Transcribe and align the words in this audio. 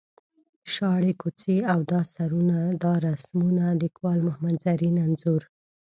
شاړې 0.73 1.13
کوڅې 1.21 1.55
او 1.71 1.79
دا 1.91 2.01
سرونه 2.13 2.57
دا 2.83 2.93
رسمونه 3.07 3.63
ـ 3.73 3.79
لیکوال 3.81 4.19
محمد 4.27 4.55
زرین 4.65 4.95
انځور. 5.05 5.41